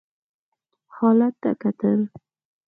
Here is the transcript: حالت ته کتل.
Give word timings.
حالت 0.95 1.33
ته 1.41 1.51
کتل. 1.61 1.99